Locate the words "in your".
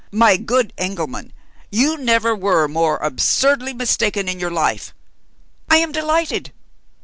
4.27-4.49